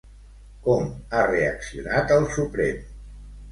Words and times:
Com 0.67 0.87
ha 1.11 1.21
reaccionat 1.27 2.17
el 2.19 2.27
Suprem? 2.39 2.83